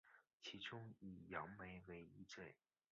[0.41, 2.55] 其中以杨梅为一最。